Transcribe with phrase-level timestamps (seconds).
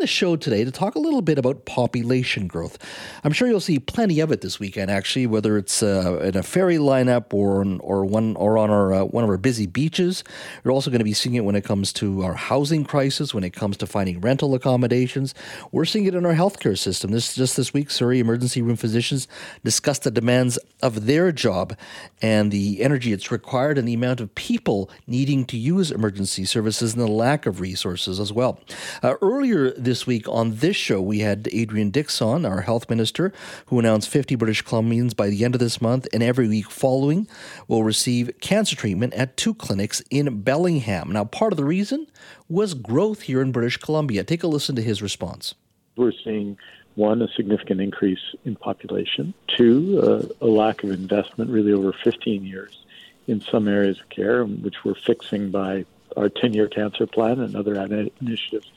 [0.00, 2.78] the show today to talk a little bit about population growth.
[3.22, 6.42] I'm sure you'll see plenty of it this weekend, actually, whether it's uh, in a
[6.42, 10.24] ferry lineup or on, or one or on our uh, one of our busy beaches.
[10.64, 13.44] You're also going to be seeing it when it comes to our housing crisis, when
[13.44, 15.34] it comes to finding rental accommodations.
[15.70, 17.10] We're seeing it in our healthcare system.
[17.10, 19.28] This just this week, Surrey emergency room physicians
[19.62, 21.76] discussed the demands of their job
[22.22, 26.94] and the energy it's required and the amount of people needing to use emergency services
[26.94, 28.58] and the lack of resources as well.
[29.02, 33.32] Uh, earlier this week on this show, we had Adrian Dix, our health minister,
[33.66, 37.26] who announced 50 British Columbians by the end of this month and every week following
[37.66, 41.10] will receive cancer treatment at two clinics in Bellingham.
[41.10, 42.06] Now, part of the reason
[42.48, 44.22] was growth here in British Columbia.
[44.22, 45.56] Take a listen to his response.
[45.96, 46.56] We're seeing
[46.94, 52.78] one, a significant increase in population, two, a lack of investment really over 15 years
[53.26, 55.84] in some areas of care, which we're fixing by
[56.16, 57.74] our 10 year cancer plan and other
[58.20, 58.70] initiatives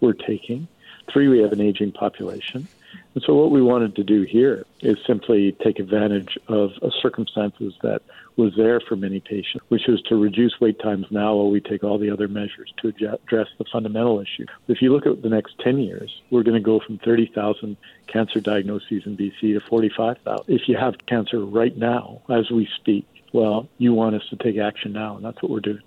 [0.00, 0.68] we're taking.
[1.12, 2.68] Three, we have an aging population.
[3.14, 6.70] And so, what we wanted to do here is simply take advantage of
[7.02, 8.02] circumstances that
[8.36, 11.82] was there for many patients, which is to reduce wait times now while we take
[11.82, 14.46] all the other measures to address the fundamental issue.
[14.68, 18.40] If you look at the next 10 years, we're going to go from 30,000 cancer
[18.40, 20.44] diagnoses in BC to 45,000.
[20.48, 24.56] If you have cancer right now, as we speak, well, you want us to take
[24.56, 25.82] action now, and that's what we're doing.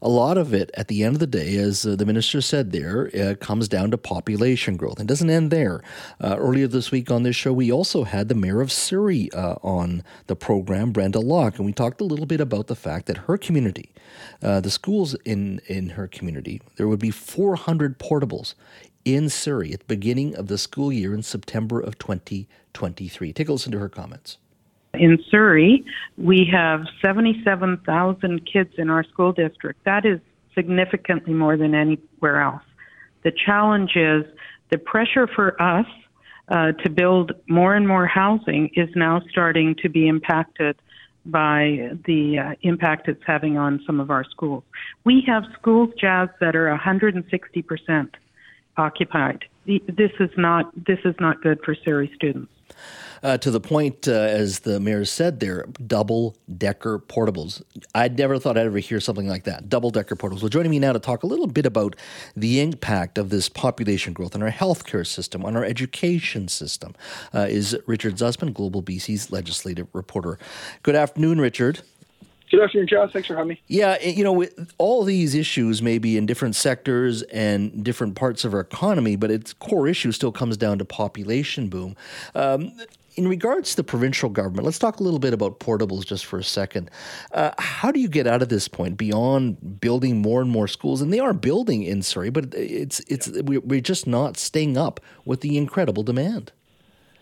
[0.00, 2.72] A lot of it, at the end of the day, as uh, the minister said
[2.72, 5.82] there, uh, comes down to population growth and doesn't end there.
[6.20, 9.56] Uh, earlier this week on this show, we also had the mayor of Surrey uh,
[9.62, 13.18] on the program, Brenda Locke, and we talked a little bit about the fact that
[13.18, 13.90] her community,
[14.42, 18.54] uh, the schools in, in her community, there would be 400 portables
[19.04, 23.32] in Surrey at the beginning of the school year in September of 2023.
[23.32, 24.38] Take a listen to her comments.
[25.02, 25.84] In Surrey,
[26.16, 29.84] we have 77,000 kids in our school district.
[29.84, 30.20] That is
[30.54, 32.62] significantly more than anywhere else.
[33.24, 34.22] The challenge is
[34.70, 35.86] the pressure for us
[36.46, 40.76] uh, to build more and more housing is now starting to be impacted
[41.26, 44.62] by the uh, impact it's having on some of our schools.
[45.02, 48.08] We have schools, Jas, that are 160%
[48.76, 49.46] occupied.
[49.66, 52.52] This is not this is not good for Surrey students
[53.22, 57.62] uh, to the point, uh, as the mayor said there, double decker portables.
[57.94, 60.42] I'd never thought I'd ever hear something like that double decker portables.
[60.42, 61.96] Well, joining me now to talk a little bit about
[62.36, 66.94] the impact of this population growth on our healthcare system, on our education system,
[67.34, 70.38] uh, is Richard Zussman, Global BC's legislative reporter.
[70.82, 71.80] Good afternoon, Richard.
[72.52, 73.08] Good afternoon, John.
[73.08, 73.60] Thanks for having me.
[73.68, 74.46] Yeah, you know,
[74.76, 79.30] all these issues may be in different sectors and different parts of our economy, but
[79.30, 81.96] its core issue still comes down to population boom.
[82.34, 82.72] Um,
[83.16, 86.38] in regards to the provincial government, let's talk a little bit about portables just for
[86.38, 86.90] a second.
[87.32, 91.00] Uh, how do you get out of this point beyond building more and more schools?
[91.00, 93.60] And they are building in Surrey, but it's it's yeah.
[93.64, 96.52] we're just not staying up with the incredible demand.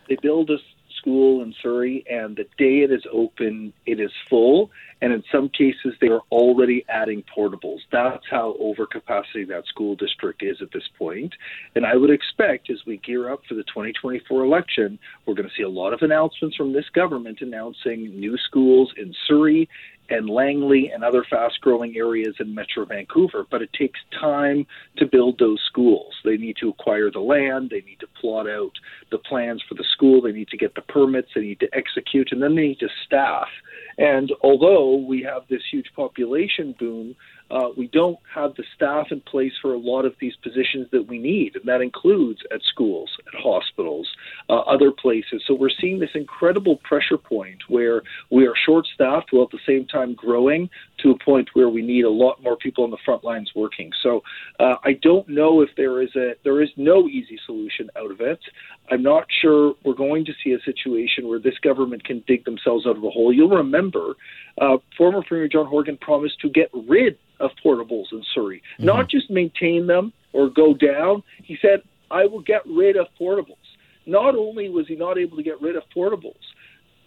[0.08, 0.58] They build a
[1.00, 4.70] school in Surrey, and the day it is open, it is full.
[5.02, 7.78] And in some cases, they are already adding portables.
[7.90, 11.34] That's how overcapacity that school district is at this point.
[11.74, 15.54] And I would expect as we gear up for the 2024 election, we're going to
[15.56, 19.68] see a lot of announcements from this government announcing new schools in Surrey
[20.10, 23.46] and Langley and other fast growing areas in Metro Vancouver.
[23.50, 24.66] But it takes time
[24.98, 26.14] to build those schools.
[26.24, 28.72] They need to acquire the land, they need to plot out
[29.10, 32.32] the plans for the school, they need to get the permits, they need to execute,
[32.32, 33.48] and then they need to staff.
[34.00, 37.14] And although we have this huge population boom,
[37.50, 41.06] uh, we don't have the staff in place for a lot of these positions that
[41.06, 44.08] we need, and that includes at schools, at hospitals,
[44.48, 45.42] uh, other places.
[45.46, 49.58] So we're seeing this incredible pressure point where we are short staffed while at the
[49.66, 50.70] same time growing
[51.02, 53.90] to a point where we need a lot more people on the front lines working.
[54.02, 54.22] So
[54.58, 58.20] uh, I don't know if there is a there is no easy solution out of
[58.20, 58.40] it.
[58.90, 62.86] I'm not sure we're going to see a situation where this government can dig themselves
[62.86, 63.32] out of a hole.
[63.32, 64.14] You'll remember
[64.60, 68.86] uh, former Premier John Horgan promised to get rid of portables in Surrey, mm-hmm.
[68.86, 71.22] not just maintain them or go down.
[71.42, 73.56] He said, I will get rid of portables.
[74.06, 76.34] Not only was he not able to get rid of portables,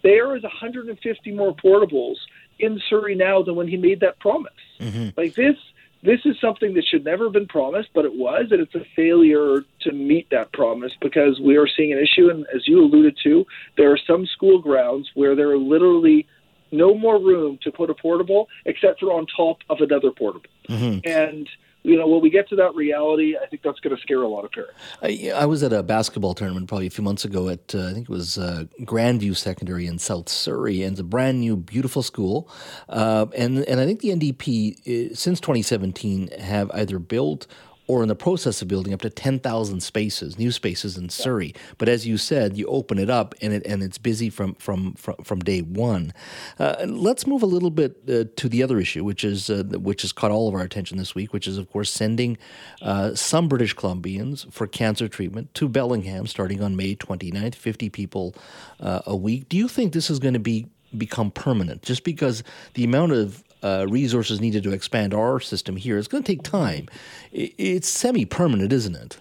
[0.02, 2.16] there is 150 more portables
[2.58, 4.52] in Surrey now than when he made that promise.
[4.80, 5.10] Mm-hmm.
[5.16, 5.56] Like this,
[6.02, 8.84] this is something that should never have been promised, but it was, and it's a
[8.94, 12.28] failure to meet that promise because we are seeing an issue.
[12.28, 13.46] And as you alluded to,
[13.76, 16.26] there are some school grounds where there are literally
[16.70, 20.50] no more room to put a portable except for on top of another portable.
[20.68, 21.08] Mm-hmm.
[21.08, 21.48] And
[21.84, 24.28] you know, when we get to that reality, I think that's going to scare a
[24.28, 24.74] lot of parents.
[25.02, 27.92] I, I, was at a basketball tournament probably a few months ago at, uh, I
[27.92, 32.02] think it was uh, Grandview Secondary in South Surrey, and it's a brand new, beautiful
[32.02, 32.50] school.
[32.88, 37.46] Uh, and, and I think the NDP, uh, since 2017, have either built
[37.86, 41.54] or in the process of building up to 10,000 spaces, new spaces in Surrey.
[41.78, 44.94] But as you said, you open it up and it and it's busy from from
[44.94, 46.12] from, from day one.
[46.58, 50.02] Uh, let's move a little bit uh, to the other issue, which is uh, which
[50.02, 52.38] has caught all of our attention this week, which is of course sending
[52.82, 58.34] uh, some British Columbians for cancer treatment to Bellingham starting on May 29th, 50 people
[58.80, 59.48] uh, a week.
[59.48, 60.66] Do you think this is going to be
[60.96, 62.44] become permanent just because
[62.74, 65.98] the amount of uh, resources needed to expand our system here.
[65.98, 66.88] It's going to take time.
[67.32, 69.18] It's semi permanent, isn't it?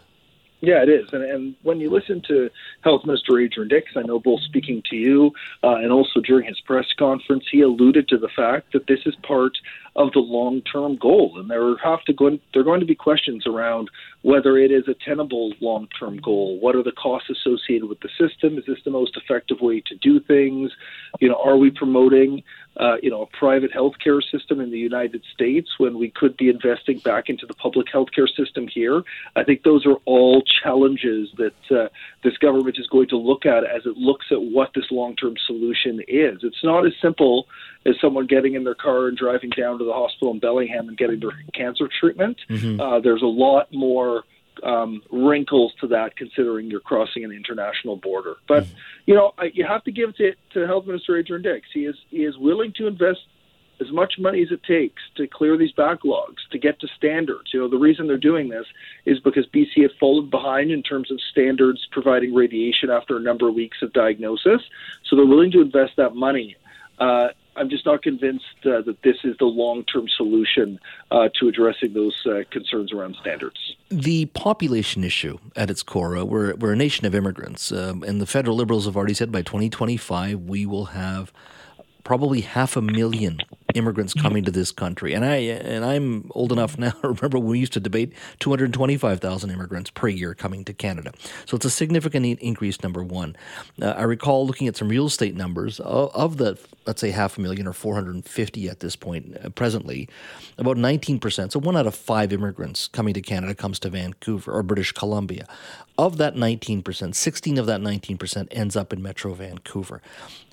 [0.63, 1.09] Yeah, it is.
[1.11, 2.49] And, and when you listen to
[2.81, 5.31] Health Minister Adrian Dix, I know both speaking to you
[5.61, 9.13] uh, and also during his press conference, he alluded to the fact that this is
[9.23, 9.57] part
[9.95, 12.31] of the long-term goal, and there have to go.
[12.53, 13.89] There are going to be questions around
[14.23, 16.59] whether it is a tenable long-term goal.
[16.59, 18.57] What are the costs associated with the system?
[18.57, 20.71] Is this the most effective way to do things?
[21.19, 22.43] You know, are we promoting
[22.77, 26.49] uh, you know, a private healthcare system in the United States when we could be
[26.49, 29.03] investing back into the public healthcare system here.
[29.35, 31.89] I think those are all challenges that uh,
[32.23, 36.01] this government is going to look at as it looks at what this long-term solution
[36.07, 36.39] is.
[36.43, 37.47] It's not as simple
[37.85, 40.97] as someone getting in their car and driving down to the hospital in Bellingham and
[40.97, 42.37] getting their cancer treatment.
[42.49, 42.79] Mm-hmm.
[42.79, 44.23] Uh, there's a lot more
[44.63, 48.35] um, wrinkles to that, considering you're crossing an international border.
[48.47, 48.75] But mm-hmm.
[49.05, 51.67] you know, you have to give it to, to Health Minister Adrian Dix.
[51.73, 53.19] He is he is willing to invest
[53.81, 57.53] as much money as it takes to clear these backlogs, to get to standards.
[57.53, 58.65] You know, the reason they're doing this
[59.05, 63.47] is because BC had fallen behind in terms of standards providing radiation after a number
[63.47, 64.61] of weeks of diagnosis.
[65.05, 66.55] So they're willing to invest that money.
[66.99, 70.79] Uh, I'm just not convinced uh, that this is the long term solution
[71.11, 73.75] uh, to addressing those uh, concerns around standards.
[73.89, 78.19] The population issue at its core, uh, we're, we're a nation of immigrants, um, and
[78.19, 81.31] the federal liberals have already said by 2025 we will have
[82.03, 83.39] probably half a million
[83.75, 85.13] immigrants coming to this country.
[85.13, 89.49] And I and I'm old enough now to remember when we used to debate 225,000
[89.49, 91.11] immigrants per year coming to Canada.
[91.45, 92.81] So it's a significant increase.
[92.83, 93.35] Number one,
[93.81, 97.37] uh, I recall looking at some real estate numbers of, of the let's say half
[97.37, 100.09] a million or 450 at this point uh, presently,
[100.57, 101.51] about 19 percent.
[101.51, 105.47] So one out of five immigrants coming to Canada comes to Vancouver or British Columbia.
[105.97, 110.01] Of that 19 percent, 16 of that 19 percent ends up in Metro Vancouver.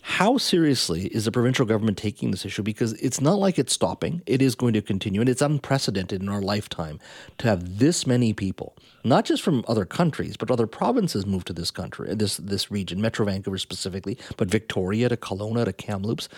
[0.03, 2.63] How seriously is the provincial government taking this issue?
[2.63, 6.29] Because it's not like it's stopping, it is going to continue, and it's unprecedented in
[6.29, 6.99] our lifetime
[7.39, 8.75] to have this many people,
[9.05, 13.01] not just from other countries, but other provinces move to this country, this, this region,
[13.01, 16.29] Metro Vancouver specifically, but Victoria to Kelowna to Kamloops.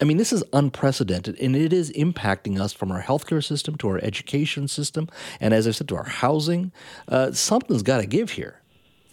[0.00, 3.88] I mean, this is unprecedented, and it is impacting us from our healthcare system to
[3.88, 5.08] our education system,
[5.40, 6.72] and as I said, to our housing.
[7.08, 8.60] Uh, something's got to give here.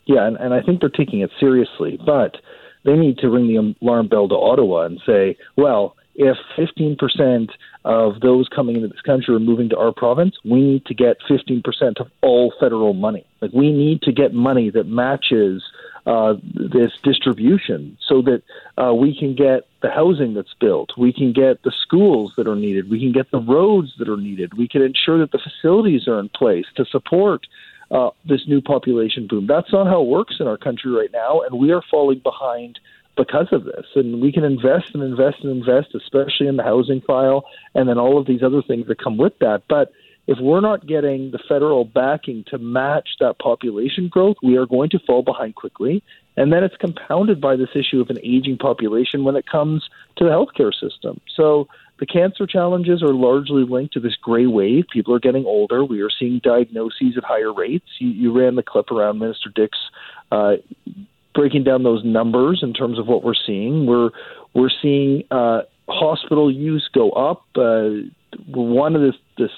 [0.06, 2.36] Yeah, and, and I think they're taking it seriously, but
[2.84, 7.50] they need to ring the alarm bell to Ottawa and say, well, if 15%
[7.86, 11.18] of those coming into this country are moving to our province, we need to get
[11.30, 13.26] 15% of all federal money.
[13.42, 15.64] Like we need to get money that matches
[16.06, 18.44] uh, this distribution so that
[18.78, 22.56] uh, we can get the housing that's built, we can get the schools that are
[22.56, 26.08] needed, we can get the roads that are needed, we can ensure that the facilities
[26.08, 27.48] are in place to support
[27.94, 29.46] uh, this new population boom.
[29.48, 32.80] That's not how it works in our country right now, and we are falling behind
[33.16, 33.86] because of this.
[33.96, 37.46] And we can invest and invest and invest, especially in the housing file
[37.76, 39.64] and then all of these other things that come with that.
[39.70, 39.92] But
[40.26, 44.90] if we're not getting the federal backing to match that population growth, we are going
[44.92, 46.02] to fall behind quickly.
[46.38, 50.24] And then it's compounded by this issue of an aging population when it comes to
[50.26, 51.20] the healthcare system.
[51.36, 51.68] So
[52.00, 54.86] the cancer challenges are largely linked to this gray wave.
[54.92, 55.86] People are getting older.
[55.86, 57.86] We are seeing diagnoses at higher rates.
[58.00, 59.78] You, you ran the clip around Minister Dix
[60.32, 60.56] uh,
[61.34, 63.86] breaking down those numbers in terms of what we're seeing.
[63.86, 64.10] We're
[64.54, 67.46] we're seeing uh, hospital use go up.
[67.56, 68.08] Uh,
[68.48, 69.50] one of the, the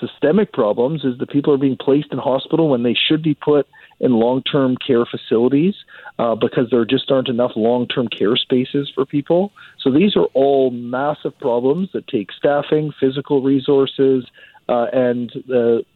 [0.00, 3.66] systemic problems is that people are being placed in hospital when they should be put
[4.00, 5.74] in long-term care facilities
[6.18, 9.52] uh, because there just aren't enough long-term care spaces for people.
[9.80, 14.24] So these are all massive problems that take staffing, physical resources,
[14.68, 15.30] uh, and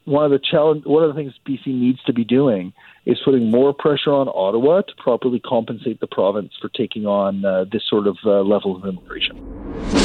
[0.05, 2.73] one of the challenge, one of the things BC needs to be doing
[3.07, 7.65] is putting more pressure on Ottawa to properly compensate the province for taking on uh,
[7.73, 9.98] this sort of uh, level of immigration.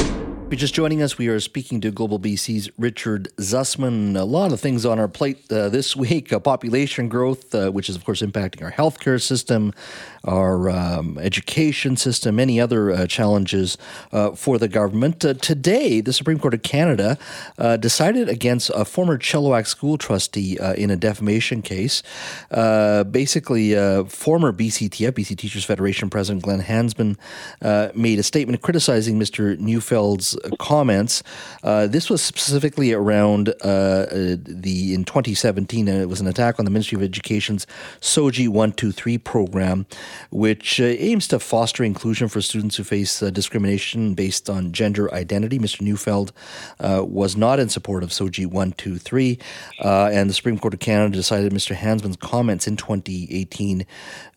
[0.53, 4.15] You're just joining us, we are speaking to Global BC's Richard Zussman.
[4.15, 7.89] A lot of things on our plate uh, this week uh, population growth, uh, which
[7.89, 9.73] is, of course, impacting our healthcare system,
[10.23, 13.79] our um, education system, many other uh, challenges
[14.11, 15.25] uh, for the government.
[15.25, 17.17] Uh, today, the Supreme Court of Canada
[17.79, 22.03] decided against a former Chilliwack school trustee in a defamation case.
[22.51, 23.73] basically,
[24.05, 27.17] former BCTF, BC Teachers Federation President Glenn Hansman,
[27.95, 29.57] made a statement criticizing Mr.
[29.57, 31.23] Neufeld's comments.
[31.63, 36.59] Uh, this was specifically around uh, uh the in 2017, and it was an attack
[36.59, 37.65] on the Ministry of Education's
[38.01, 39.85] SOGI 123 program,
[40.31, 45.13] which uh, aims to foster inclusion for students who face uh, discrimination based on gender
[45.13, 45.59] identity.
[45.59, 45.81] Mr.
[45.81, 46.31] Neufeld
[46.79, 49.39] was not in support of SOGI 123,
[49.79, 51.75] and the Supreme Court of Canada decided Mr.
[51.75, 53.85] Hansman's comments in 2018,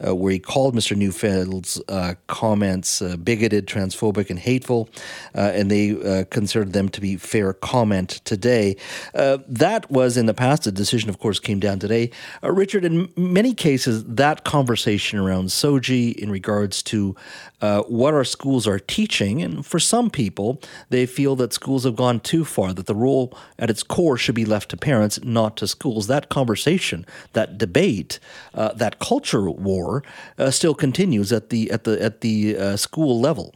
[0.01, 0.97] where he called Mr.
[0.97, 1.81] Neufeld's
[2.27, 4.89] comments bigoted, transphobic, and hateful,
[5.35, 8.77] uh, and they uh, considered them to be fair comment today.
[9.15, 10.65] Uh, that was in the past.
[10.65, 12.11] The decision, of course, came down today.
[12.43, 17.15] Uh, Richard, in many cases, that conversation around SOGI in regards to
[17.61, 20.61] uh, what our schools are teaching, and for some people,
[20.91, 24.35] they feel that schools have gone too far, that the role at its core should
[24.35, 26.07] be left to parents, not to schools.
[26.07, 28.19] That conversation, that debate,
[28.55, 30.03] uh, that culture war
[30.51, 33.55] still continues at the at the at the school level.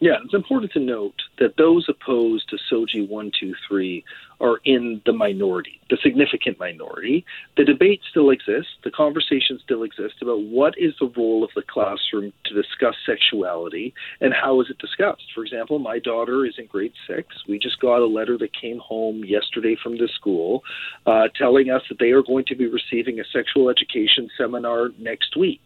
[0.00, 4.04] Yeah, it's important to note that those opposed to SOGI 123
[4.40, 7.24] are in the minority, the significant minority.
[7.56, 11.62] The debate still exists, the conversation still exists about what is the role of the
[11.62, 15.24] classroom to discuss sexuality and how is it discussed.
[15.34, 17.28] For example, my daughter is in grade six.
[17.48, 20.62] We just got a letter that came home yesterday from the school
[21.06, 25.36] uh, telling us that they are going to be receiving a sexual education seminar next
[25.36, 25.62] week.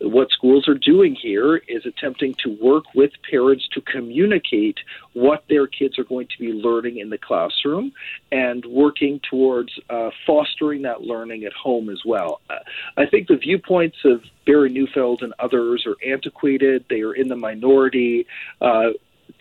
[0.00, 4.78] What schools are doing here is attempting to work with parents to communicate
[5.12, 7.92] what their kids are going to be learning in the classroom
[8.32, 12.40] and working towards uh, fostering that learning at home as well.
[12.48, 12.54] Uh,
[12.96, 16.84] I think the viewpoints of Barry Neufeld and others are antiquated.
[16.88, 18.26] They are in the minority.
[18.60, 18.90] Uh,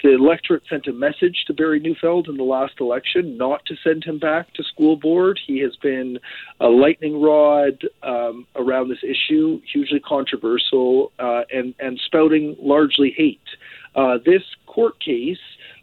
[0.03, 4.03] the electorate sent a message to Barry Neufeld in the last election not to send
[4.03, 5.39] him back to school board.
[5.45, 6.19] He has been
[6.59, 13.41] a lightning rod um, around this issue, hugely controversial, uh, and, and spouting largely hate.
[13.95, 15.37] Uh, this court case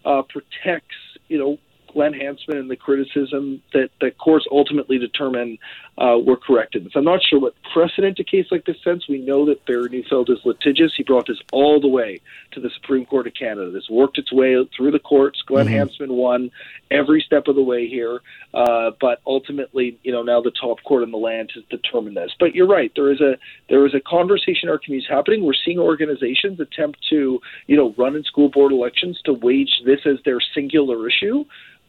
[0.05, 0.97] uh, protects,
[1.29, 1.59] you know,
[1.97, 5.57] Glenn Hansman and the criticism that the courts ultimately determine
[5.97, 6.87] uh, were corrected.
[6.93, 9.09] So I'm not sure what precedent a case like this sets.
[9.09, 10.93] We know that Barry Neufeld is litigious.
[10.95, 12.21] He brought this all the way
[12.53, 13.71] to the Supreme Court of Canada.
[13.71, 15.41] This worked its way through the courts.
[15.47, 15.75] Glenn mm-hmm.
[15.75, 16.51] Hansman won
[16.91, 18.21] every step of the way here,
[18.53, 22.33] uh, but ultimately, you know, now the top court in the land has determined this.
[22.39, 22.93] But you're right.
[22.95, 23.39] There is a
[23.71, 25.45] there is a conversation in our communities happening.
[25.45, 30.01] We're seeing organizations attempt to, you know, run in school board elections to wage this
[30.05, 31.47] as their singular issue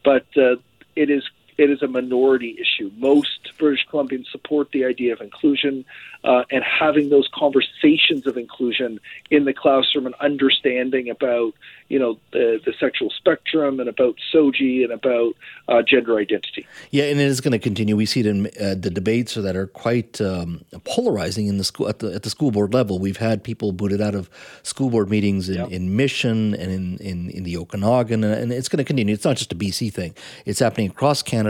[0.07, 0.55] but uh,
[0.95, 1.23] it is
[1.57, 2.91] it is a minority issue.
[2.97, 5.85] Most British Columbians support the idea of inclusion
[6.23, 8.99] uh, and having those conversations of inclusion
[9.31, 11.53] in the classroom and understanding about,
[11.89, 15.35] you know, the, the sexual spectrum and about SOGI and about
[15.67, 16.67] uh, gender identity.
[16.91, 17.95] Yeah, and it is going to continue.
[17.95, 21.87] We see it in uh, the debates that are quite um, polarizing in the school
[21.87, 22.99] at the at the school board level.
[22.99, 24.29] We've had people booted out of
[24.63, 25.71] school board meetings in, yep.
[25.71, 29.13] in Mission and in, in, in the Okanagan, and it's going to continue.
[29.13, 30.13] It's not just a BC thing;
[30.45, 31.46] it's happening across Canada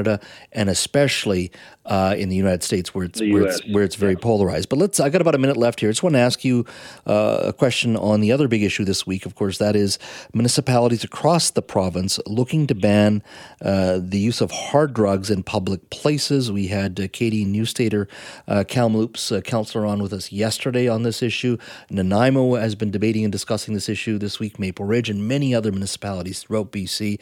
[0.51, 1.51] and especially
[1.88, 4.20] uh, in the United States, where it's where it's, where it's very yeah.
[4.22, 4.70] polarized.
[4.70, 5.00] But let's.
[5.00, 5.89] I got about a minute left here.
[5.89, 6.65] I just want to ask you
[7.06, 9.25] uh, a question on the other big issue this week.
[9.25, 9.98] Of course, that is
[10.34, 13.24] municipalities across the province looking to ban
[13.62, 16.51] uh, the use of hard drugs in public places.
[16.51, 18.08] We had uh, Katie Neustaeter,
[18.48, 21.58] uh, Kamloops uh, councillor, on with us yesterday on this issue.
[21.89, 24.60] Nanaimo has been debating and discussing this issue this week.
[24.60, 27.20] Maple Ridge and many other municipalities throughout BC.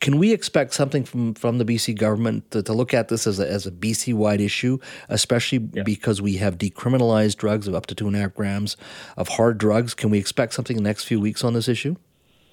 [0.00, 3.38] Can we expect something from from the BC government to, to look at this as
[3.38, 5.82] a, as a BC wide issue, especially yeah.
[5.82, 8.76] because we have decriminalized drugs of up to two and a half grams
[9.16, 9.94] of hard drugs.
[9.94, 11.96] Can we expect something in the next few weeks on this issue?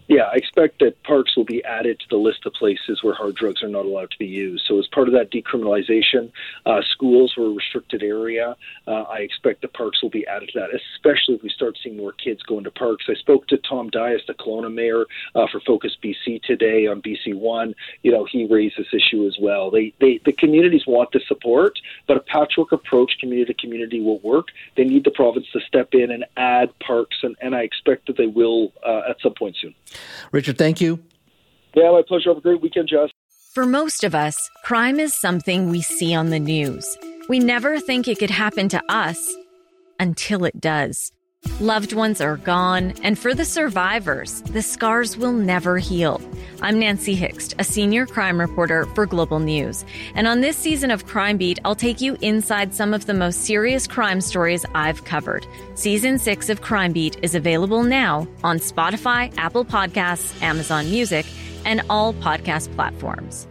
[0.08, 3.36] Yeah, I expect that parks will be added to the list of places where hard
[3.36, 4.66] drugs are not allowed to be used.
[4.68, 6.32] So, as part of that decriminalization,
[6.68, 8.56] uh, schools were a restricted area.
[8.88, 11.98] Uh, I expect the parks will be added to that, especially if we start seeing
[11.98, 13.06] more kids going to parks.
[13.10, 17.34] I spoke to Tom Dyas, the Kelowna mayor, uh, for Focus BC today on BC
[17.34, 17.74] One.
[18.04, 19.72] You know, he raised this issue as well.
[19.72, 24.20] They, they, the communities want the support, but a patchwork approach, community to community, will
[24.20, 24.50] work.
[24.78, 28.18] They need the province to step in and add parks, and, and I expect that
[28.18, 29.74] they will uh, at some point soon.
[30.32, 31.00] Richard, thank you.
[31.76, 32.30] Yeah, my pleasure.
[32.30, 33.10] Have a great weekend, Jas.
[33.54, 36.86] For most of us, crime is something we see on the news.
[37.30, 39.34] We never think it could happen to us
[40.00, 41.12] until it does.
[41.60, 46.22] Loved ones are gone, and for the survivors, the scars will never heal.
[46.62, 49.84] I'm Nancy Hixt, a senior crime reporter for Global News.
[50.16, 53.42] And on this season of Crime Beat, I'll take you inside some of the most
[53.44, 55.46] serious crime stories I've covered.
[55.76, 61.26] Season 6 of Crime Beat is available now on Spotify, Apple Podcasts, Amazon Music,
[61.66, 63.48] and all podcast platforms.